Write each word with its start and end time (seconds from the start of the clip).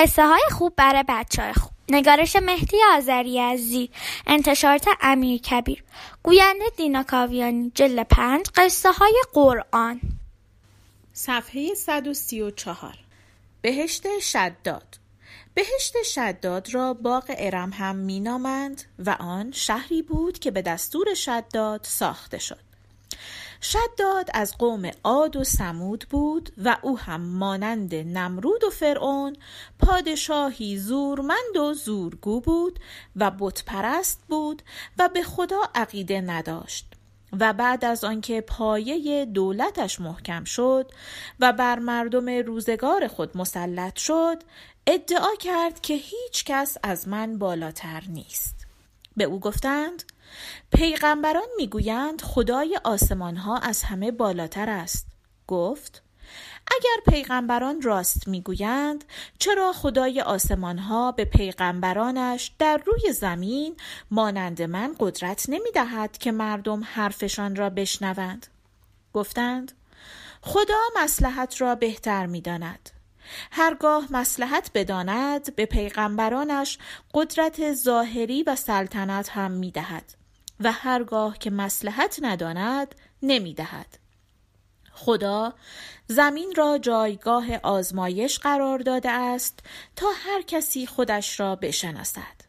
قصه 0.00 0.26
های 0.26 0.42
خوب 0.50 0.72
برای 0.76 1.04
بچه 1.08 1.42
های 1.42 1.52
خوب. 1.52 1.72
نگارش 1.88 2.36
مهدی 2.36 2.76
آذری 2.96 3.38
عزیزی 3.38 3.90
انتشارات 4.26 4.86
امیر 5.00 5.40
کبیر. 5.40 5.84
گوینده 6.22 6.64
دینا 6.76 7.02
کاویانی 7.02 7.72
جل 7.74 8.02
پنج 8.02 8.46
قصه 8.56 8.92
های 8.92 9.22
قرآن. 9.32 10.00
صفحه 11.12 11.74
134 11.74 12.94
بهشت 13.62 14.18
شداد. 14.20 14.98
بهشت 15.54 16.02
شداد 16.02 16.74
را 16.74 16.94
باغ 16.94 17.34
ارم 17.38 17.70
هم 17.70 17.96
مینامند 17.96 18.82
و 18.98 19.10
آن 19.10 19.52
شهری 19.52 20.02
بود 20.02 20.38
که 20.38 20.50
به 20.50 20.62
دستور 20.62 21.14
شداد 21.14 21.84
ساخته 21.84 22.38
شد. 22.38 22.60
شداد 23.62 24.30
از 24.34 24.58
قوم 24.58 24.90
عاد 25.04 25.36
و 25.36 25.44
سمود 25.44 26.06
بود 26.10 26.52
و 26.64 26.76
او 26.82 26.98
هم 26.98 27.20
مانند 27.20 27.94
نمرود 27.94 28.64
و 28.64 28.70
فرعون 28.70 29.36
پادشاهی 29.78 30.78
زورمند 30.78 31.56
و 31.56 31.74
زورگو 31.74 32.40
بود 32.40 32.80
و 33.16 33.30
بتپرست 33.38 34.20
بود 34.28 34.62
و 34.98 35.08
به 35.08 35.22
خدا 35.22 35.60
عقیده 35.74 36.20
نداشت. 36.20 36.86
و 37.40 37.52
بعد 37.52 37.84
از 37.84 38.04
آنکه 38.04 38.40
پایه 38.40 39.24
دولتش 39.24 40.00
محکم 40.00 40.44
شد 40.44 40.90
و 41.40 41.52
بر 41.52 41.78
مردم 41.78 42.28
روزگار 42.28 43.08
خود 43.08 43.36
مسلط 43.36 43.96
شد 43.98 44.42
ادعا 44.86 45.34
کرد 45.38 45.80
که 45.80 45.94
هیچ 45.94 46.44
کس 46.44 46.76
از 46.82 47.08
من 47.08 47.38
بالاتر 47.38 48.02
نیست. 48.08 48.66
به 49.16 49.24
او 49.24 49.40
گفتند 49.40 50.02
پیغمبران 50.72 51.48
می‌گویند 51.56 52.22
خدای 52.22 52.80
آسمان 52.84 53.36
ها 53.36 53.58
از 53.58 53.82
همه 53.82 54.10
بالاتر 54.10 54.70
است 54.70 55.06
گفت 55.46 56.02
اگر 56.66 57.12
پیغمبران 57.12 57.82
راست 57.82 58.28
می‌گویند 58.28 59.04
چرا 59.38 59.72
خدای 59.72 60.20
آسمان 60.20 60.78
ها 60.78 61.12
به 61.12 61.24
پیغمبرانش 61.24 62.52
در 62.58 62.80
روی 62.86 63.12
زمین 63.12 63.76
مانند 64.10 64.62
من 64.62 64.96
قدرت 65.00 65.44
نمی 65.48 65.70
دهد 65.74 66.18
که 66.18 66.32
مردم 66.32 66.84
حرفشان 66.84 67.56
را 67.56 67.70
بشنوند 67.70 68.46
گفتند 69.12 69.72
خدا 70.42 70.80
مسلحت 70.96 71.60
را 71.60 71.74
بهتر 71.74 72.26
می 72.26 72.40
داند. 72.40 72.90
هرگاه 73.50 74.06
مسلحت 74.10 74.70
بداند 74.74 75.56
به 75.56 75.66
پیغمبرانش 75.66 76.78
قدرت 77.14 77.72
ظاهری 77.72 78.42
و 78.42 78.56
سلطنت 78.56 79.28
هم 79.28 79.50
می 79.50 79.70
دهد. 79.70 80.19
و 80.60 80.72
هرگاه 80.72 81.38
که 81.38 81.50
مسلحت 81.50 82.18
نداند 82.22 82.94
نمی‌دهد. 83.22 83.98
خدا 84.92 85.54
زمین 86.06 86.52
را 86.56 86.78
جایگاه 86.78 87.56
آزمایش 87.62 88.38
قرار 88.38 88.78
داده 88.78 89.10
است 89.10 89.58
تا 89.96 90.06
هر 90.16 90.42
کسی 90.42 90.86
خودش 90.86 91.40
را 91.40 91.56
بشناسد. 91.56 92.39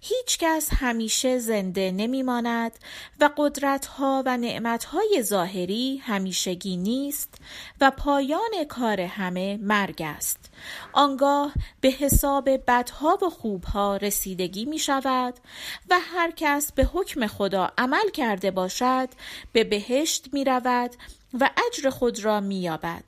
هیچ 0.00 0.38
کس 0.38 0.68
همیشه 0.72 1.38
زنده 1.38 1.90
نمی 1.90 2.22
ماند 2.22 2.72
و 3.20 3.30
قدرت 3.36 3.86
ها 3.86 4.22
و 4.26 4.36
نعمت 4.36 4.84
های 4.84 5.22
ظاهری 5.22 5.96
همیشگی 5.96 6.76
نیست 6.76 7.34
و 7.80 7.90
پایان 7.90 8.64
کار 8.68 9.00
همه 9.00 9.58
مرگ 9.62 10.02
است. 10.02 10.50
آنگاه 10.92 11.52
به 11.80 11.88
حساب 11.88 12.50
بدها 12.66 13.18
و 13.22 13.30
خوبها 13.30 13.96
رسیدگی 13.96 14.64
می 14.64 14.78
شود 14.78 15.34
و 15.90 15.98
هر 16.00 16.30
کس 16.36 16.72
به 16.72 16.84
حکم 16.84 17.26
خدا 17.26 17.72
عمل 17.78 18.10
کرده 18.10 18.50
باشد 18.50 19.08
به 19.52 19.64
بهشت 19.64 20.28
می 20.32 20.44
رود 20.44 20.90
و 21.40 21.50
اجر 21.66 21.90
خود 21.90 22.24
را 22.24 22.40
می 22.40 22.60
یابد 22.60 23.04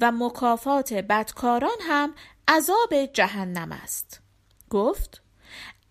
و 0.00 0.12
مکافات 0.12 0.92
بدکاران 0.92 1.78
هم 1.80 2.14
عذاب 2.48 3.06
جهنم 3.12 3.72
است. 3.72 4.20
گفت 4.70 5.22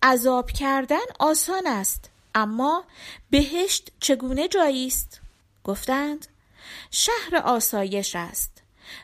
عذاب 0.04 0.52
کردن 0.52 1.06
آسان 1.20 1.68
است 1.68 2.10
اما 2.36 2.84
بهشت 3.30 3.92
چگونه 4.00 4.48
جایی 4.48 4.88
است؟ 4.88 5.22
گفتند 5.64 6.28
شهر 6.92 7.36
آسایش 7.44 8.16
است. 8.16 8.52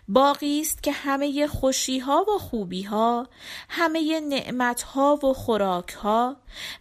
باقی 0.08 0.62
است 0.62 0.84
که 0.84 0.92
همه 0.92 1.48
خوشی 1.48 2.00
ها 2.00 2.26
و 2.36 2.40
خوبی 2.40 2.84
ها 2.84 3.28
همه 3.70 4.20
نعمت 4.20 4.82
ها 4.82 5.16
و 5.16 5.34
خوراک 5.34 5.90
ها 5.90 6.36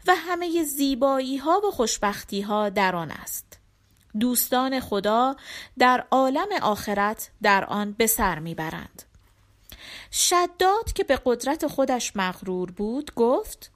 و 0.07 0.15
همه 0.15 0.65
زیبایی 0.65 1.37
ها 1.37 1.61
و 1.69 1.71
خوشبختی 1.71 2.41
ها 2.41 2.69
در 2.69 2.97
آن 2.97 3.11
است. 3.11 3.59
دوستان 4.21 4.81
خدا 4.81 5.37
در 5.79 6.07
عالم 6.11 6.49
آخرت 6.63 7.31
در 7.43 7.65
آن 7.65 7.93
به 7.93 8.07
سر 8.07 8.39
می‌برند. 8.39 9.03
شداد 10.13 10.93
که 10.95 11.05
به 11.05 11.21
قدرت 11.25 11.67
خودش 11.67 12.17
مغرور 12.17 12.71
بود 12.71 13.15
گفت 13.15 13.71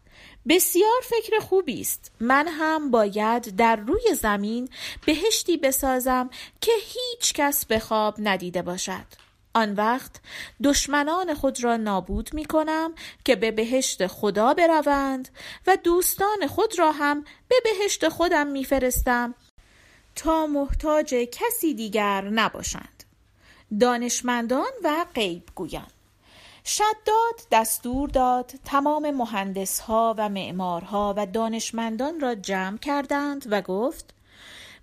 بسیار 0.49 1.01
فکر 1.03 1.39
خوبی 1.39 1.81
است. 1.81 2.13
من 2.21 2.49
هم 2.49 2.91
باید 2.91 3.57
در 3.57 3.77
روی 3.77 4.15
زمین 4.15 4.69
بهشتی 5.07 5.57
بسازم 5.57 6.31
که 6.61 6.73
هیچ 6.81 7.33
کس 7.33 7.67
به 7.67 7.79
خواب 7.79 8.15
ندیده 8.19 8.63
باشد. 8.63 9.07
آن 9.55 9.75
وقت 9.75 10.21
دشمنان 10.65 11.35
خود 11.35 11.65
را 11.65 11.77
نابود 11.77 12.35
می 12.35 12.45
کنم 12.45 12.95
که 13.25 13.37
به 13.37 13.51
بهشت 13.51 14.07
خدا 14.07 14.55
بروند 14.55 15.29
و 15.67 15.77
دوستان 15.77 16.47
خود 16.47 16.79
را 16.79 16.93
هم 16.93 17.25
به 17.49 17.57
بهشت 17.65 18.09
خودم 18.09 18.47
میفرستم 18.47 19.35
تا 20.17 20.47
محتاج 20.47 21.15
کسی 21.15 21.75
دیگر 21.75 22.21
نباشند. 22.21 23.05
دانشمندان 23.81 24.73
و 24.85 25.07
غیب 25.15 25.43
گویان 25.55 25.87
شداد 26.69 27.41
دستور 27.51 28.09
داد. 28.09 28.53
تمام 28.65 29.11
مهندسها 29.11 30.15
و 30.19 30.29
معمارها 30.29 31.15
و 31.17 31.27
دانشمندان 31.27 32.21
را 32.21 32.35
جمع 32.35 32.79
کردند 32.79 33.47
و 33.51 33.63
گفت 33.63 34.15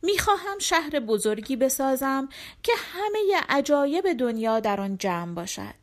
می‌خواهم 0.01 0.59
شهر 0.59 1.00
بزرگی 1.00 1.56
بسازم 1.56 2.29
که 2.63 2.72
همه 2.78 3.41
عجایب 3.50 4.13
دنیا 4.13 4.59
در 4.59 4.81
آن 4.81 4.97
جمع 4.97 5.34
باشد. 5.34 5.75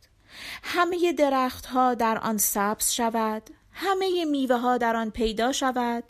همه 0.63 1.13
درختها 1.13 1.93
در 1.93 2.17
آن 2.17 2.37
سبز 2.37 2.91
شود 2.91 3.49
همه 3.71 4.25
میوه 4.25 4.57
ها 4.57 4.77
در 4.77 4.95
آن 4.95 5.09
پیدا 5.09 5.51
شود 5.51 6.03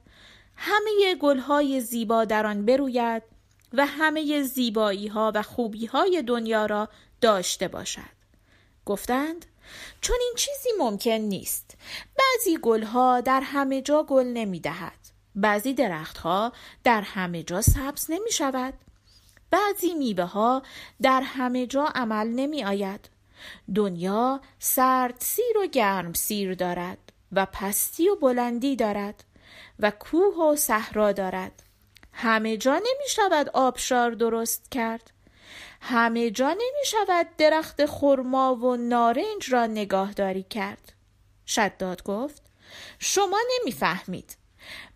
همه 0.55 1.15
گلهای 1.21 1.81
زیبا 1.81 2.25
در 2.25 2.45
آن 2.45 2.65
بروید 2.65 3.23
و 3.73 3.85
همه 3.85 4.43
زیبایی 4.43 5.07
ها 5.07 5.31
و 5.35 5.41
خوبی 5.41 5.85
های 5.85 6.21
دنیا 6.21 6.65
را 6.65 6.89
داشته 7.21 7.67
باشد. 7.67 8.13
گفتند 8.85 9.45
چون 10.01 10.17
این 10.19 10.33
چیزی 10.37 10.69
ممکن 10.79 11.11
نیست. 11.11 11.77
بعضی 12.17 12.57
گلها 12.57 13.21
در 13.21 13.41
همه 13.41 13.81
جا 13.81 14.03
گل 14.03 14.25
نمی 14.25 14.59
دهد 14.59 14.97
بعضی 15.35 15.73
درختها 15.73 16.53
در 16.83 17.01
همه 17.01 17.43
جا 17.43 17.61
سبز 17.61 18.05
نمی 18.09 18.31
شود 18.31 18.73
بعضی 19.51 19.93
میوه 19.93 20.23
ها 20.23 20.63
در 21.01 21.21
همه 21.21 21.67
جا 21.67 21.85
عمل 21.95 22.27
نمی 22.27 22.63
آید 22.63 23.09
دنیا 23.75 24.41
سرد 24.59 25.15
سیر 25.19 25.57
و 25.63 25.65
گرم 25.65 26.13
سیر 26.13 26.53
دارد 26.53 26.97
و 27.31 27.47
پستی 27.53 28.09
و 28.09 28.15
بلندی 28.15 28.75
دارد 28.75 29.23
و 29.79 29.91
کوه 29.91 30.35
و 30.35 30.55
صحرا 30.55 31.11
دارد. 31.11 31.63
همه 32.13 32.57
جا 32.57 32.73
نمی 32.73 33.09
شود 33.09 33.49
آبشار 33.53 34.11
درست 34.11 34.71
کرد. 34.71 35.12
همه 35.85 36.31
جا 36.31 36.49
نمی 36.49 36.85
شود 36.85 37.27
درخت 37.37 37.85
خرما 37.85 38.55
و 38.55 38.75
نارنج 38.75 39.49
را 39.49 39.65
نگاهداری 39.65 40.43
کرد. 40.43 40.93
شداد 41.47 42.03
گفت 42.03 42.41
شما 42.99 43.39
نمی‌فهمید. 43.51 44.37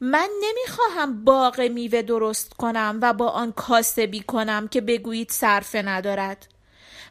من 0.01 0.29
نمی‌خواهم 0.41 1.23
باغ 1.23 1.61
میوه 1.61 2.01
درست 2.01 2.53
کنم 2.53 2.99
و 3.01 3.13
با 3.13 3.29
آن 3.29 3.51
کاسبی 3.51 4.19
کنم 4.19 4.67
که 4.67 4.81
بگویید 4.81 5.31
صرفه 5.31 5.81
ندارد. 5.81 6.47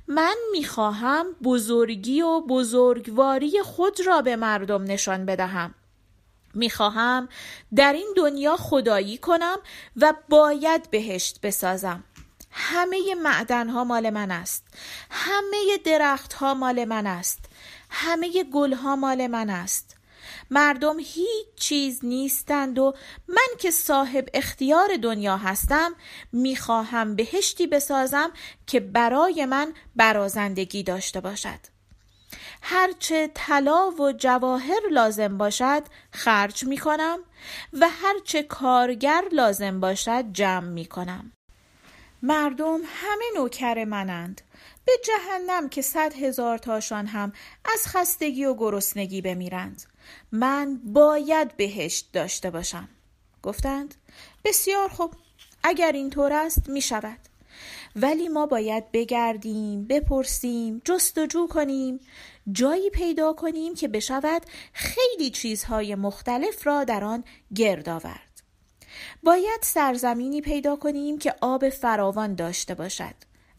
من 0.08 0.36
می‌خواهم 0.52 1.26
بزرگی 1.44 2.22
و 2.22 2.40
بزرگواری 2.40 3.62
خود 3.62 4.06
را 4.06 4.22
به 4.22 4.36
مردم 4.36 4.82
نشان 4.82 5.26
بدهم. 5.26 5.74
می‌خواهم 6.54 7.28
در 7.74 7.92
این 7.92 8.12
دنیا 8.16 8.56
خدایی 8.56 9.18
کنم 9.18 9.56
و 9.96 10.14
باید 10.28 10.90
بهشت 10.90 11.40
بسازم. 11.40 12.04
همه 12.58 13.14
معدن 13.14 13.68
ها 13.68 13.84
مال 13.84 14.10
من 14.10 14.30
است. 14.30 14.64
همه 15.10 15.78
درخت 15.84 16.32
ها 16.32 16.54
مال 16.54 16.84
من 16.84 17.06
است. 17.06 17.44
همه 17.90 18.44
گل 18.44 18.72
ها 18.72 18.96
مال 18.96 19.26
من 19.26 19.50
است. 19.50 19.96
مردم 20.50 20.98
هیچ 20.98 21.46
چیز 21.56 22.00
نیستند 22.02 22.78
و 22.78 22.94
من 23.28 23.58
که 23.58 23.70
صاحب 23.70 24.28
اختیار 24.34 24.96
دنیا 25.02 25.36
هستم 25.36 25.94
می‌خواهم 26.32 27.16
بهشتی 27.16 27.66
بسازم 27.66 28.30
که 28.66 28.80
برای 28.80 29.44
من 29.44 29.72
برازندگی 29.96 30.82
داشته 30.82 31.20
باشد. 31.20 31.60
هرچه 32.62 33.30
طلا 33.34 33.90
و 33.90 34.12
جواهر 34.12 34.80
لازم 34.90 35.38
باشد 35.38 35.82
خرج 36.12 36.64
می 36.64 36.78
کنم 36.78 37.18
و 37.72 37.88
هرچه 37.88 38.42
کارگر 38.42 39.24
لازم 39.32 39.80
باشد 39.80 40.24
جمع 40.32 40.68
می 40.68 40.84
کنم 40.84 41.32
مردم 42.26 42.81
همه 42.84 43.25
نوکر 43.37 43.84
منند. 43.84 44.40
به 44.84 44.93
جهنم 45.05 45.69
که 45.69 45.82
صد 45.82 46.14
هزار 46.14 46.58
تاشان 46.58 47.06
هم 47.06 47.32
از 47.64 47.87
خستگی 47.87 48.44
و 48.44 48.55
گرسنگی 48.55 49.20
بمیرند. 49.20 49.82
من 50.32 50.81
باید 50.84 51.56
بهشت 51.56 52.12
داشته 52.12 52.50
باشم. 52.50 52.88
گفتند 53.43 53.94
بسیار 54.44 54.88
خوب 54.88 55.14
اگر 55.62 55.93
اینطور 55.93 56.32
است 56.32 56.69
می 56.69 56.81
شود 56.81 57.19
ولی 57.96 58.28
ما 58.28 58.46
باید 58.46 58.93
بگردیم 58.93 59.84
بپرسیم 59.84 60.82
جستجو 60.84 61.46
کنیم 61.46 62.00
جایی 62.52 62.90
پیدا 62.90 63.32
کنیم 63.32 63.75
که 63.75 63.88
بشود 63.88 64.43
خیلی 64.73 65.31
چیزهای 65.31 65.94
مختلف 65.94 66.67
را 66.67 66.84
در 66.84 67.05
آن 67.05 67.25
گرد 67.55 67.88
آورد. 67.88 68.25
باید 69.22 69.60
سرزمینی 69.62 70.40
پیدا 70.40 70.76
کنیم 70.76 71.19
که 71.19 71.34
آب 71.40 71.69
فراوان 71.69 72.34
داشته 72.34 72.75
باشد. 72.75 73.14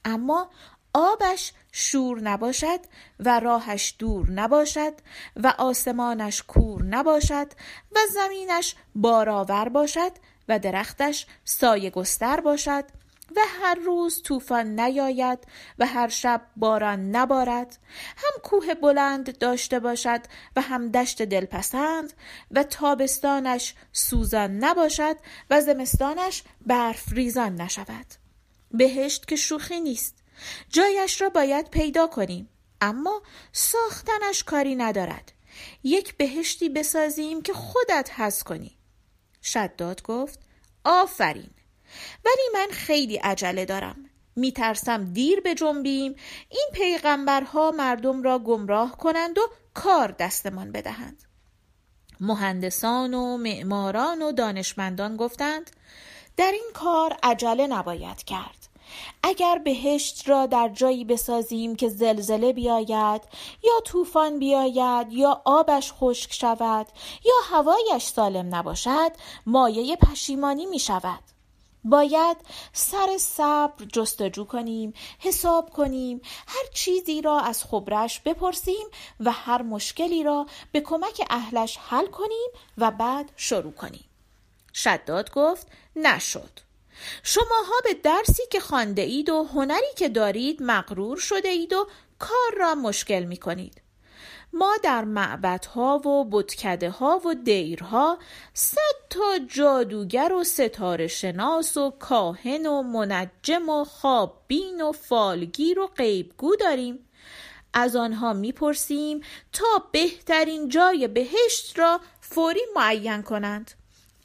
اما 0.06 0.50
آبش 0.94 1.54
شور 1.72 2.22
نباشد 2.22 2.80
و 3.20 3.40
راهش 3.40 3.96
دور 4.00 4.32
نباشد 4.32 4.94
و 5.36 5.54
آسمانش 5.58 6.44
کور 6.44 6.84
نباشد 6.84 7.48
و 7.92 8.00
زمینش 8.14 8.76
بارآور 8.96 9.70
باشد 9.70 10.12
و 10.50 10.60
درختش 10.60 11.26
سایه 11.44 11.90
گستر 11.90 12.40
باشد 12.40 12.84
و 13.36 13.40
هر 13.62 13.76
روز 13.76 14.22
طوفان 14.22 14.80
نیاید 14.80 15.40
و 15.80 15.86
هر 15.86 16.08
شب 16.08 16.42
باران 16.56 17.16
نبارد. 17.16 17.78
هم 18.18 18.42
کوه 18.44 18.74
بلند 18.74 19.38
داشته 19.38 19.80
باشد 19.80 20.22
و 20.56 20.62
هم 20.62 20.92
دشت 20.92 21.22
دلپسند 21.22 22.14
و 22.52 22.64
تابستانش 22.64 23.76
سوزان 23.92 24.58
نباشد 24.58 25.18
و 25.50 25.62
زمستانش 25.62 26.44
برف 26.66 27.14
ریزان 27.14 27.62
نشود. 27.62 28.06
بهشت 28.72 29.28
که 29.28 29.36
شوخی 29.36 29.80
نیست. 29.80 30.18
جایش 30.70 31.22
را 31.22 31.30
باید 31.30 31.70
پیدا 31.70 32.08
کنیم. 32.08 32.50
اما 32.82 33.22
ساختنش 33.52 34.44
کاری 34.44 34.76
ندارد. 34.76 35.32
یک 35.84 36.18
بهشتی 36.18 36.70
بسازیم 36.70 37.42
که 37.42 37.54
خودت 37.54 38.10
هست 38.14 38.44
کنی. 38.44 38.78
شداد 39.42 40.04
گفت 40.04 40.40
آفرین! 40.84 41.50
ولی 42.26 42.50
من 42.54 42.68
خیلی 42.72 43.16
عجله 43.16 43.66
دارم. 43.66 44.10
میترسم 44.36 45.14
دیر 45.14 45.42
به 45.42 45.56
جنبیم. 45.56 46.16
این 46.50 46.70
پیغمبرها 46.74 47.72
مردم 47.72 48.24
را 48.24 48.40
گمراه 48.40 48.98
کنند 48.98 49.38
و 49.38 49.42
کار 49.74 50.16
دستمان 50.20 50.72
بدهند. 50.72 51.24
مهندسان 52.20 53.14
و 53.14 53.38
معماران 53.38 54.22
و 54.22 54.32
دانشمندان 54.32 55.18
گفتند 55.18 55.72
در 56.38 56.52
این 56.52 56.70
کار 56.74 57.18
عجله 57.24 57.68
نباید 57.68 58.24
کرد. 58.24 58.68
اگر 59.24 59.58
بهشت 59.58 60.30
را 60.30 60.46
در 60.46 60.70
جایی 60.70 61.06
بسازیم 61.06 61.76
که 61.76 61.90
زلزله 61.90 62.54
بیاید 62.54 63.22
یا 63.64 63.82
طوفان 63.86 64.40
بیاید 64.40 65.14
یا 65.14 65.42
آبش 65.46 65.94
خشک 65.94 66.34
شود 66.34 66.88
یا 67.26 67.34
هوایش 67.58 68.04
سالم 68.04 68.56
نباشد 68.56 69.12
مایه 69.46 69.96
پشیمانی 69.96 70.66
می 70.66 70.80
شود 70.80 71.24
باید 71.90 72.38
سر 72.74 73.18
صبر 73.20 73.86
جستجو 73.94 74.46
کنیم 74.46 74.94
حساب 75.20 75.70
کنیم 75.70 76.22
هر 76.48 76.64
چیزی 76.74 77.22
را 77.22 77.40
از 77.40 77.64
خبرش 77.64 78.20
بپرسیم 78.20 78.88
و 79.20 79.32
هر 79.32 79.62
مشکلی 79.62 80.24
را 80.24 80.46
به 80.72 80.82
کمک 80.82 81.22
اهلش 81.30 81.78
حل 81.78 82.08
کنیم 82.08 82.50
و 82.78 82.92
بعد 82.92 83.32
شروع 83.36 83.74
کنیم 83.74 84.06
شداد 84.74 85.32
گفت 85.32 85.68
نشد 85.96 86.60
شماها 87.24 87.76
به 87.84 87.94
درسی 87.94 88.44
که 88.52 88.60
خانده 88.60 89.02
اید 89.02 89.30
و 89.30 89.44
هنری 89.44 89.94
که 89.96 90.10
دارید 90.10 90.64
مغرور 90.64 91.18
شده 91.18 91.50
اید 91.50 91.74
و 91.74 91.88
کار 92.20 92.54
را 92.58 92.76
مشکل 92.76 93.24
می 93.24 93.38
کنید. 93.38 93.82
ما 94.54 94.76
در 94.84 95.04
معبدها 95.04 95.98
و 95.98 96.26
بتکده 96.32 96.90
ها 96.90 97.22
و 97.26 97.34
دیرها 97.34 98.18
صد 98.54 99.08
تا 99.10 99.40
جادوگر 99.48 100.34
و 100.34 100.44
ستاره 100.44 101.08
شناس 101.08 101.78
و 101.78 101.90
کاهن 101.90 102.66
و 102.66 102.82
منجم 102.82 103.70
و 103.70 103.84
خواببین 103.86 104.82
و 104.82 104.92
فالگیر 104.92 105.80
و 105.80 105.88
غیبگو 105.88 106.56
داریم. 106.56 107.00
از 107.74 107.96
آنها 107.96 108.34
می‌پرسیم 108.34 109.22
تا 109.54 109.66
بهترین 109.92 110.70
جای 110.70 111.08
بهشت 111.08 111.80
را 111.80 112.00
فوری 112.22 112.62
معین 112.76 113.22
کنند. 113.22 113.72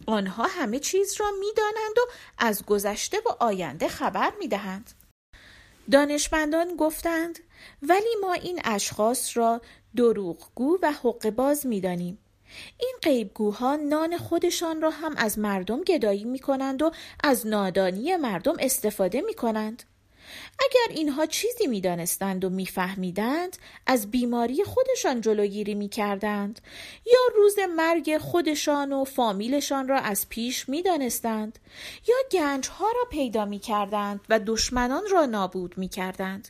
آنها 0.07 0.47
همه 0.51 0.79
چیز 0.79 1.21
را 1.21 1.27
می‌دانند 1.41 1.99
و 1.99 2.11
از 2.39 2.67
گذشته 2.67 3.19
و 3.27 3.45
آینده 3.45 3.89
خبر 3.89 4.33
می‌دهند. 4.39 4.91
دانشمندان 5.93 6.77
گفتند 6.77 7.39
ولی 7.83 8.17
ما 8.21 8.33
این 8.33 8.61
اشخاص 8.65 9.37
را 9.37 9.61
دروغگو 9.97 10.79
و 10.83 10.93
حق 10.93 11.31
باز 11.31 11.67
می‌دانیم 11.67 12.19
این 12.79 12.95
غیبگوها 13.03 13.77
نان 13.77 14.17
خودشان 14.17 14.83
را 14.83 14.91
هم 14.91 15.15
از 15.17 15.39
مردم 15.39 15.81
گدایی 15.81 16.25
می 16.25 16.39
کنند 16.39 16.83
و 16.83 16.91
از 17.25 17.47
نادانی 17.47 18.17
مردم 18.17 18.57
استفاده 18.61 19.21
می 19.21 19.35
کنند. 19.35 19.83
اگر 20.59 20.97
اینها 20.97 21.27
چیزی 21.27 21.67
می‌دانستند 21.67 22.45
و 22.45 22.51
میفهمیدند 22.51 23.57
از 23.87 24.11
بیماری 24.11 24.65
خودشان 24.65 25.21
جلوگیری 25.21 25.75
می‌کردند 25.75 26.61
یا 27.07 27.21
روز 27.37 27.57
مرگ 27.77 28.19
خودشان 28.19 28.93
و 28.93 29.05
فامیلشان 29.05 29.89
را 29.89 29.99
از 29.99 30.29
پیش 30.29 30.69
می‌دانستند 30.69 31.59
یا 32.09 32.17
گنجها 32.31 32.87
را 32.87 33.05
پیدا 33.11 33.45
می‌کردند 33.45 34.21
و 34.29 34.41
دشمنان 34.47 35.03
را 35.11 35.27
نابود 35.27 35.79
می‌کردند 35.79 36.49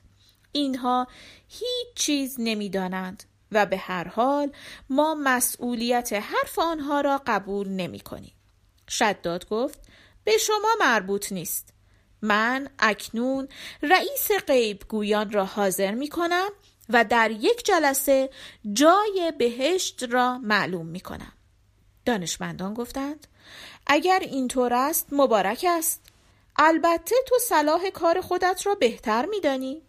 اینها 0.52 1.06
هیچ 1.48 1.94
چیز 1.94 2.36
نمی‌دانند 2.38 3.24
و 3.52 3.66
به 3.66 3.76
هر 3.76 4.08
حال 4.08 4.52
ما 4.90 5.14
مسئولیت 5.14 6.12
حرف 6.12 6.58
آنها 6.58 7.00
را 7.00 7.22
قبول 7.26 7.68
نمی 7.68 8.00
کنیم. 8.00 8.34
شداد 8.88 9.48
گفت 9.48 9.80
به 10.24 10.38
شما 10.38 10.68
مربوط 10.80 11.32
نیست. 11.32 11.72
من 12.22 12.68
اکنون 12.78 13.48
رئیس 13.82 14.30
غیب 14.46 14.82
گویان 14.88 15.30
را 15.30 15.44
حاضر 15.44 15.94
می 15.94 16.08
کنم 16.08 16.48
و 16.88 17.04
در 17.04 17.30
یک 17.30 17.64
جلسه 17.64 18.30
جای 18.72 19.32
بهشت 19.38 20.02
را 20.02 20.38
معلوم 20.38 20.86
می 20.86 21.00
کنم. 21.00 21.32
دانشمندان 22.04 22.74
گفتند 22.74 23.26
اگر 23.86 24.18
اینطور 24.18 24.74
است 24.74 25.06
مبارک 25.12 25.66
است 25.68 26.00
البته 26.56 27.14
تو 27.26 27.38
صلاح 27.38 27.90
کار 27.90 28.20
خودت 28.20 28.66
را 28.66 28.74
بهتر 28.74 29.26
میدانی 29.26 29.82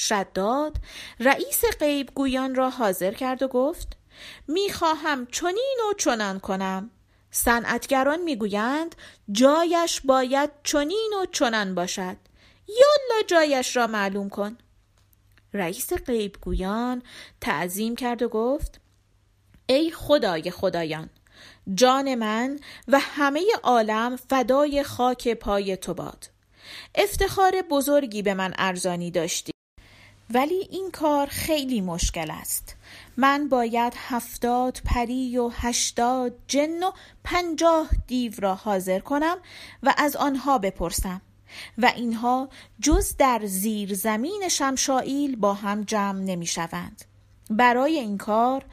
شداد 0.00 0.76
رئیس 1.20 1.64
غیب 1.80 2.10
گویان 2.14 2.54
را 2.54 2.70
حاضر 2.70 3.14
کرد 3.14 3.42
و 3.42 3.48
گفت 3.48 3.96
می‌خواهم 4.48 5.26
چنین 5.26 5.76
و 5.90 5.94
چنان 5.94 6.40
کنم. 6.40 6.90
صنعتگران 7.30 8.20
می‌گویند 8.22 8.94
جایش 9.32 10.00
باید 10.00 10.50
چنین 10.64 11.10
و 11.22 11.26
چنان 11.32 11.74
باشد. 11.74 12.16
یالا 12.68 13.22
جایش 13.26 13.76
را 13.76 13.86
معلوم 13.86 14.28
کن. 14.28 14.58
رئیس 15.54 15.92
غیبگویان 15.92 17.02
تعظیم 17.40 17.96
کرد 17.96 18.22
و 18.22 18.28
گفت 18.28 18.80
ای 19.66 19.90
خدای 19.90 20.50
خدایان 20.50 21.10
جان 21.74 22.14
من 22.14 22.60
و 22.88 22.98
همه 22.98 23.46
عالم 23.62 24.16
فدای 24.16 24.82
خاک 24.82 25.34
پای 25.34 25.76
تو 25.76 25.94
باد. 25.94 26.26
افتخار 26.94 27.62
بزرگی 27.70 28.22
به 28.22 28.34
من 28.34 28.54
ارزانی 28.58 29.10
داشتی. 29.10 29.52
ولی 30.34 30.68
این 30.70 30.90
کار 30.90 31.26
خیلی 31.26 31.80
مشکل 31.80 32.30
است 32.30 32.76
من 33.16 33.48
باید 33.48 33.92
هفتاد 33.96 34.80
پری 34.84 35.38
و 35.38 35.48
هشتاد 35.48 36.32
جن 36.46 36.82
و 36.82 36.90
پنجاه 37.24 37.88
دیو 38.06 38.32
را 38.38 38.54
حاضر 38.54 38.98
کنم 38.98 39.36
و 39.82 39.94
از 39.98 40.16
آنها 40.16 40.58
بپرسم 40.58 41.20
و 41.78 41.92
اینها 41.96 42.48
جز 42.80 43.16
در 43.16 43.40
زیر 43.44 43.94
زمین 43.94 44.48
شمشائیل 44.50 45.36
با 45.36 45.54
هم 45.54 45.82
جمع 45.82 46.20
نمی 46.20 46.46
شوند. 46.46 47.04
برای 47.50 47.98
این 47.98 48.18
کار 48.18 48.64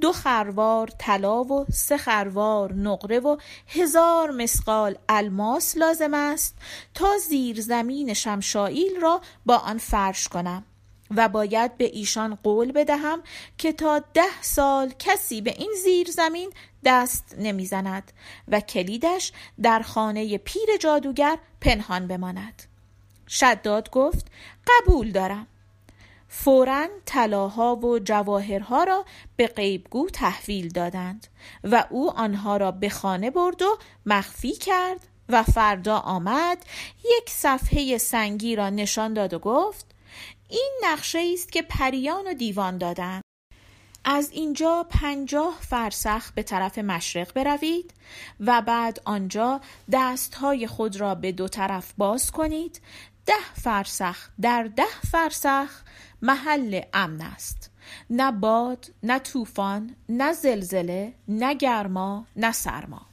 دو 0.00 0.12
خروار 0.12 0.90
طلا 0.98 1.44
و 1.44 1.66
سه 1.72 1.96
خروار 1.96 2.72
نقره 2.72 3.18
و 3.18 3.36
هزار 3.68 4.30
مسقال 4.30 4.98
الماس 5.08 5.76
لازم 5.76 6.14
است 6.14 6.54
تا 6.94 7.18
زیر 7.28 7.60
زمین 7.60 8.14
شمشائیل 8.14 9.00
را 9.00 9.20
با 9.46 9.56
آن 9.56 9.78
فرش 9.78 10.28
کنم 10.28 10.64
و 11.10 11.28
باید 11.28 11.76
به 11.76 11.84
ایشان 11.84 12.38
قول 12.42 12.72
بدهم 12.72 13.22
که 13.58 13.72
تا 13.72 13.98
ده 14.14 14.42
سال 14.42 14.92
کسی 14.98 15.40
به 15.40 15.50
این 15.58 15.72
زیر 15.84 16.10
زمین 16.10 16.52
دست 16.84 17.34
نمی‌زند 17.38 18.12
و 18.48 18.60
کلیدش 18.60 19.32
در 19.62 19.82
خانه 19.82 20.38
پیر 20.38 20.76
جادوگر 20.80 21.38
پنهان 21.60 22.06
بماند. 22.06 22.62
شداد 23.28 23.90
گفت 23.90 24.26
قبول 24.66 25.12
دارم. 25.12 25.46
فورا 26.28 26.88
طلاها 27.06 27.76
و 27.76 27.98
جواهرها 27.98 28.84
را 28.84 29.04
به 29.36 29.46
غیبگو 29.46 30.08
تحویل 30.08 30.68
دادند 30.68 31.26
و 31.64 31.84
او 31.90 32.10
آنها 32.10 32.56
را 32.56 32.70
به 32.70 32.88
خانه 32.88 33.30
برد 33.30 33.62
و 33.62 33.78
مخفی 34.06 34.52
کرد 34.52 35.06
و 35.28 35.42
فردا 35.42 35.98
آمد 35.98 36.58
یک 37.04 37.30
صفحه 37.30 37.98
سنگی 37.98 38.56
را 38.56 38.70
نشان 38.70 39.14
داد 39.14 39.34
و 39.34 39.38
گفت 39.38 39.95
این 40.48 40.72
نقشه 40.82 41.30
است 41.32 41.52
که 41.52 41.62
پریان 41.62 42.26
و 42.26 42.34
دیوان 42.34 42.78
دادند 42.78 43.22
از 44.08 44.30
اینجا 44.32 44.86
پنجاه 44.90 45.58
فرسخ 45.60 46.32
به 46.32 46.42
طرف 46.42 46.78
مشرق 46.78 47.32
بروید 47.32 47.94
و 48.40 48.62
بعد 48.62 49.00
آنجا 49.04 49.60
دستهای 49.92 50.66
خود 50.66 51.00
را 51.00 51.14
به 51.14 51.32
دو 51.32 51.48
طرف 51.48 51.92
باز 51.98 52.30
کنید. 52.30 52.80
ده 53.26 53.54
فرسخ 53.62 54.28
در 54.40 54.62
ده 54.62 55.00
فرسخ 55.12 55.82
محل 56.22 56.80
امن 56.94 57.20
است. 57.20 57.70
نه 58.10 58.32
باد 58.32 58.92
نه 59.02 59.18
طوفان 59.18 59.96
نه 60.08 60.32
زلزله 60.32 61.14
نه 61.28 61.54
گرما 61.54 62.26
نه 62.36 62.52
سرما. 62.52 63.06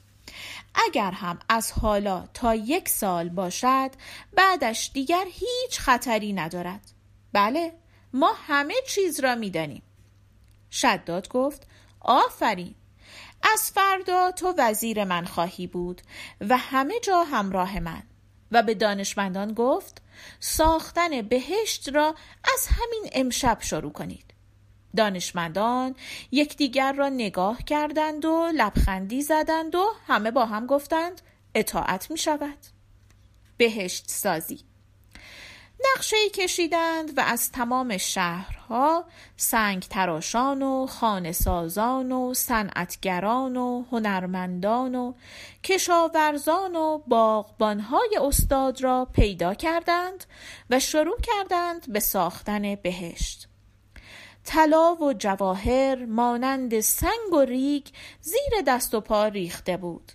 اگر 0.88 1.12
هم 1.12 1.40
از 1.50 1.72
حالا 1.72 2.28
تا 2.34 2.56
یک 2.56 2.90
سال 2.90 3.30
باشد 3.30 3.92
بعدش 4.34 4.92
دیگر 4.94 5.26
هیچ 5.32 5.80
خطری 5.80 6.34
ندارد. 6.34 6.94
بله 7.34 7.74
ما 8.14 8.34
همه 8.48 8.74
چیز 8.88 9.20
را 9.20 9.36
می‌دانیم. 9.36 9.84
شداد 10.72 11.30
گفت 11.30 11.68
آفرین! 12.02 12.76
از 13.54 13.72
فردا 13.72 14.32
تو 14.32 14.54
وزیر 14.58 15.04
من 15.04 15.26
خواهی 15.26 15.68
بود 15.68 16.02
و 16.42 16.58
همه 16.58 17.00
جا 17.00 17.24
همراه 17.24 17.80
من. 17.80 18.04
و 18.52 18.64
به 18.64 18.74
دانشمندان 18.74 19.54
گفت 19.54 20.02
ساختن 20.40 21.22
بهشت 21.22 21.90
را 21.90 22.16
از 22.44 22.68
همین 22.68 23.10
امشب 23.12 23.58
شروع 23.62 23.92
کنید. 23.92 24.34
دانشمندان 24.96 25.96
یکدیگر 26.32 26.94
را 26.94 27.10
نگاه 27.10 27.64
کردند 27.64 28.26
و 28.26 28.52
لبخندی 28.56 29.22
زدند 29.22 29.76
و 29.76 29.86
همه 30.08 30.32
با 30.32 30.46
هم 30.46 30.68
گفتند 30.68 31.22
اطاعت 31.56 32.12
می 32.12 32.18
شود 32.18 32.58
بهشت 33.58 34.10
سازی 34.10 34.60
نقشه 35.96 36.30
کشیدند 36.34 37.18
و 37.18 37.22
از 37.22 37.52
تمام 37.52 37.98
شهرها 37.98 39.06
سنگ 39.38 39.82
تراشان 39.82 40.62
و 40.62 40.88
خانه 40.88 41.32
سازان 41.32 42.12
و 42.12 42.34
صنعتگران 42.34 43.58
و 43.58 43.84
هنرمندان 43.92 44.96
و 44.96 45.14
کشاورزان 45.64 46.76
و 46.76 46.98
باغبانهای 46.98 48.18
استاد 48.22 48.84
را 48.84 49.08
پیدا 49.14 49.54
کردند 49.54 50.26
و 50.70 50.80
شروع 50.80 51.18
کردند 51.22 51.92
به 51.92 52.00
ساختن 52.00 52.76
بهشت. 52.76 53.48
طلا 54.44 54.96
و 54.96 55.14
جواهر 55.14 56.06
مانند 56.06 56.80
سنگ 56.80 57.34
و 57.34 57.42
ریگ 57.42 57.88
زیر 58.22 58.62
دست 58.68 58.94
و 58.94 59.02
پا 59.02 59.28
ریخته 59.28 59.78
بود 59.78 60.12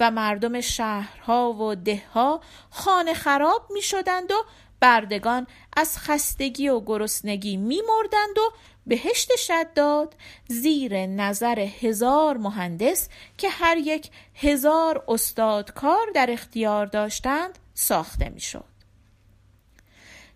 و 0.00 0.10
مردم 0.10 0.60
شهرها 0.60 1.52
و 1.52 1.74
دهها 1.74 2.40
خانه 2.70 3.14
خراب 3.14 3.66
می 3.70 3.82
شدند 3.82 4.30
و 4.30 4.34
بردگان 4.80 5.46
از 5.76 5.98
خستگی 5.98 6.68
و 6.68 6.80
گرسنگی 6.80 7.56
میمردند 7.56 8.38
و 8.38 8.52
بهشت 8.86 9.36
شداد 9.36 10.14
زیر 10.48 11.06
نظر 11.06 11.58
هزار 11.58 12.36
مهندس 12.36 13.08
که 13.38 13.48
هر 13.48 13.76
یک 13.76 14.10
هزار 14.34 15.04
استادکار 15.08 16.06
در 16.14 16.30
اختیار 16.30 16.86
داشتند 16.86 17.58
ساخته 17.74 18.28
می‌شد. 18.28 18.64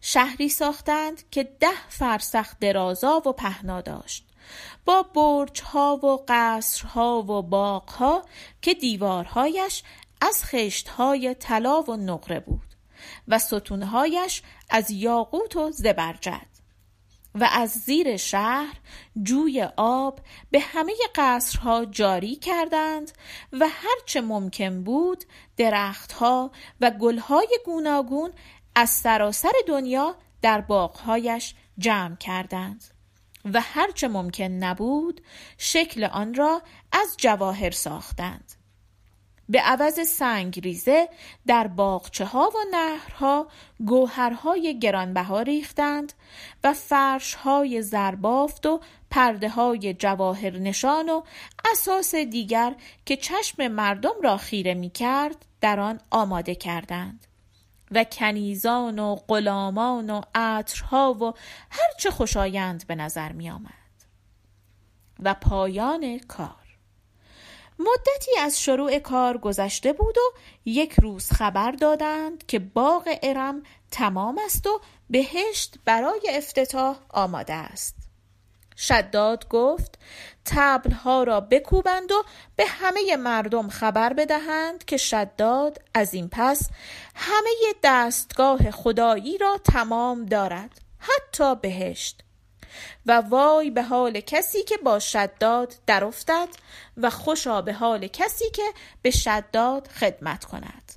شهری 0.00 0.48
ساختند 0.48 1.30
که 1.30 1.42
ده 1.60 1.88
فرسخ 1.88 2.54
درازا 2.60 3.22
و 3.26 3.32
پهنا 3.32 3.80
داشت. 3.80 4.26
با 4.84 5.02
برجها 5.02 5.96
و 5.96 6.24
قصرها 6.28 7.22
و 7.22 7.42
باغها 7.42 8.24
که 8.62 8.74
دیوارهایش 8.74 9.82
از 10.20 10.44
خشتهای 10.44 11.34
طلا 11.34 11.82
و 11.82 11.96
نقره 11.96 12.40
بود. 12.40 12.71
و 13.28 13.38
ستونهایش 13.38 14.42
از 14.70 14.90
یاقوت 14.90 15.56
و 15.56 15.70
زبرجد. 15.70 16.46
و 17.34 17.48
از 17.52 17.70
زیر 17.70 18.16
شهر 18.16 18.76
جوی 19.22 19.68
آب 19.76 20.20
به 20.50 20.60
همه 20.60 20.92
قصرها 21.14 21.84
جاری 21.84 22.36
کردند 22.36 23.12
و 23.52 23.68
هرچه 23.68 24.20
ممکن 24.20 24.84
بود 24.84 25.24
درختها 25.56 26.50
و 26.80 26.90
گلهای 26.90 27.58
گوناگون 27.64 28.32
از 28.74 28.90
سراسر 28.90 29.52
دنیا 29.66 30.16
در 30.42 30.60
باغهایش 30.60 31.54
جمع 31.78 32.16
کردند. 32.16 32.84
و 33.44 33.60
هرچه 33.60 34.08
ممکن 34.08 34.44
نبود 34.44 35.20
شکل 35.58 36.04
آن 36.04 36.34
را 36.34 36.62
از 36.92 37.14
جواهر 37.16 37.70
ساختند. 37.70 38.52
به 39.52 39.60
عوض 39.60 40.08
سنگ 40.08 40.60
ریزه 40.60 41.08
در 41.46 41.66
باغچه 41.66 42.24
ها 42.24 42.50
و 42.54 42.58
نهرها 42.70 43.46
گوهرهای 43.86 44.78
گرانبها 44.78 45.42
ریختند 45.42 46.12
و 46.64 46.72
فرش 46.72 47.34
های 47.34 47.82
زربافت 47.82 48.66
و 48.66 48.80
پرده 49.10 49.48
های 49.48 49.94
جواهر 49.94 50.58
نشان 50.58 51.08
و 51.08 51.22
اساس 51.72 52.14
دیگر 52.14 52.74
که 53.06 53.16
چشم 53.16 53.68
مردم 53.68 54.14
را 54.22 54.36
خیره 54.36 54.74
می 54.74 54.90
کرد 54.90 55.46
در 55.60 55.80
آن 55.80 56.00
آماده 56.10 56.54
کردند 56.54 57.26
و 57.90 58.04
کنیزان 58.04 58.98
و 58.98 59.14
غلامان 59.14 60.10
و 60.10 60.20
عطرها 60.34 61.14
و 61.14 61.32
هرچه 61.70 62.10
خوشایند 62.10 62.86
به 62.86 62.94
نظر 62.94 63.32
می 63.32 63.50
آمد. 63.50 63.72
و 65.22 65.34
پایان 65.34 66.18
کار 66.18 66.61
مدتی 67.82 68.38
از 68.40 68.60
شروع 68.60 68.98
کار 68.98 69.38
گذشته 69.38 69.92
بود 69.92 70.18
و 70.18 70.38
یک 70.64 70.94
روز 71.02 71.30
خبر 71.30 71.70
دادند 71.70 72.46
که 72.46 72.58
باغ 72.58 73.18
ارم 73.22 73.62
تمام 73.90 74.38
است 74.44 74.66
و 74.66 74.80
بهشت 75.10 75.74
برای 75.84 76.20
افتتاح 76.30 76.96
آماده 77.10 77.54
است. 77.54 77.96
شداد 78.76 79.48
گفت 79.48 79.98
تبلها 80.44 81.22
را 81.22 81.40
بکوبند 81.40 82.12
و 82.12 82.24
به 82.56 82.66
همه 82.66 83.16
مردم 83.16 83.68
خبر 83.68 84.12
بدهند 84.12 84.84
که 84.84 84.96
شداد 84.96 85.78
از 85.94 86.14
این 86.14 86.28
پس 86.32 86.68
همه 87.14 87.74
دستگاه 87.82 88.70
خدایی 88.70 89.38
را 89.38 89.58
تمام 89.64 90.26
دارد 90.26 90.80
حتی 90.98 91.54
بهشت. 91.54 92.22
و 93.06 93.12
وای 93.20 93.70
به 93.70 93.82
حال 93.82 94.20
کسی 94.20 94.62
که 94.62 94.76
با 94.76 94.98
شداد 94.98 95.74
در 95.86 96.04
افتد 96.04 96.48
و 96.96 97.10
خوشا 97.10 97.62
به 97.62 97.72
حال 97.72 98.06
کسی 98.06 98.50
که 98.50 98.72
به 99.02 99.10
شداد 99.10 99.86
خدمت 99.86 100.44
کند. 100.44 100.92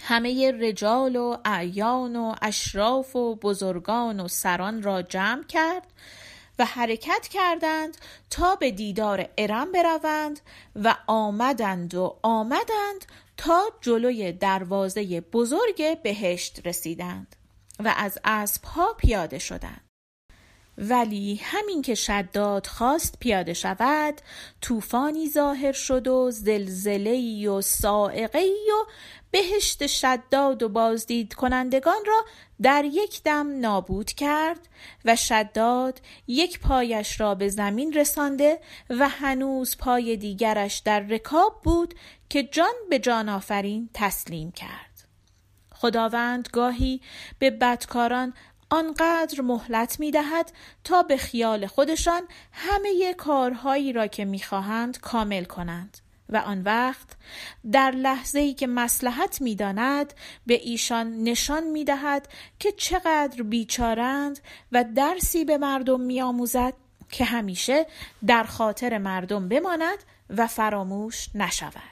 همه 0.00 0.52
رجال 0.52 1.16
و 1.16 1.36
اعیان 1.44 2.16
و 2.16 2.34
اشراف 2.42 3.16
و 3.16 3.34
بزرگان 3.34 4.20
و 4.20 4.28
سران 4.28 4.82
را 4.82 5.02
جمع 5.02 5.44
کرد 5.44 5.86
و 6.58 6.64
حرکت 6.64 7.28
کردند 7.28 7.96
تا 8.30 8.56
به 8.56 8.70
دیدار 8.70 9.28
ارم 9.38 9.72
بروند 9.72 10.40
و 10.76 10.96
آمدند 11.06 11.94
و 11.94 12.18
آمدند 12.22 13.06
تا 13.36 13.62
جلوی 13.80 14.32
دروازه 14.32 15.20
بزرگ 15.20 16.02
بهشت 16.02 16.66
رسیدند 16.66 17.36
و 17.80 17.94
از 17.96 18.18
اسبها 18.24 18.92
پیاده 18.92 19.38
شدند. 19.38 19.91
ولی 20.78 21.40
همین 21.42 21.82
که 21.82 21.94
شداد 21.94 22.66
خواست 22.66 23.16
پیاده 23.20 23.54
شود 23.54 24.20
طوفانی 24.60 25.28
ظاهر 25.28 25.72
شد 25.72 26.08
و 26.08 26.30
زلزله 26.30 27.48
و 27.48 27.60
سائقه 27.60 28.40
و 28.40 28.90
بهشت 29.30 29.86
شداد 29.86 30.62
و 30.62 30.68
بازدید 30.68 31.34
کنندگان 31.34 32.04
را 32.06 32.24
در 32.62 32.84
یک 32.84 33.22
دم 33.22 33.60
نابود 33.60 34.12
کرد 34.12 34.68
و 35.04 35.16
شداد 35.16 36.00
یک 36.26 36.60
پایش 36.60 37.20
را 37.20 37.34
به 37.34 37.48
زمین 37.48 37.92
رسانده 37.92 38.60
و 38.90 39.08
هنوز 39.08 39.76
پای 39.76 40.16
دیگرش 40.16 40.78
در 40.78 41.00
رکاب 41.00 41.60
بود 41.64 41.94
که 42.28 42.42
جان 42.42 42.74
به 42.90 42.98
جان 42.98 43.28
آفرین 43.28 43.90
تسلیم 43.94 44.52
کرد. 44.52 44.92
خداوند 45.74 46.48
گاهی 46.52 47.00
به 47.38 47.50
بدکاران 47.50 48.34
آنقدر 48.72 49.40
مهلت 49.40 50.00
می 50.00 50.10
دهد 50.10 50.52
تا 50.84 51.02
به 51.02 51.16
خیال 51.16 51.66
خودشان 51.66 52.22
همه 52.52 53.14
کارهایی 53.14 53.92
را 53.92 54.06
که 54.06 54.24
می‌خواهند 54.24 55.00
کامل 55.00 55.44
کنند 55.44 55.98
و 56.28 56.36
آن 56.36 56.62
وقت 56.62 57.08
در 57.72 57.90
لحظه 57.90 58.38
ای 58.38 58.54
که 58.54 58.66
مسلحت 58.66 59.40
می 59.40 59.54
داند 59.54 60.14
به 60.46 60.54
ایشان 60.54 61.22
نشان 61.22 61.64
می 61.64 61.84
دهد 61.84 62.28
که 62.58 62.72
چقدر 62.72 63.42
بیچارند 63.42 64.38
و 64.72 64.84
درسی 64.94 65.44
به 65.44 65.58
مردم 65.58 66.00
می 66.00 66.22
آموزد 66.22 66.74
که 67.10 67.24
همیشه 67.24 67.86
در 68.26 68.44
خاطر 68.44 68.98
مردم 68.98 69.48
بماند 69.48 69.98
و 70.30 70.46
فراموش 70.46 71.28
نشود. 71.34 71.91